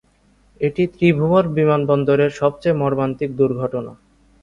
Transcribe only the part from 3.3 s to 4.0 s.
দুর্ঘটনা।